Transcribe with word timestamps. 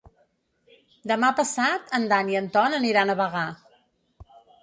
Demà 1.11 1.29
passat 1.39 1.93
en 1.99 2.09
Dan 2.13 2.33
i 2.33 2.39
en 2.41 2.49
Ton 2.55 2.77
aniran 2.79 3.15
a 3.15 3.17
Bagà. 3.23 3.43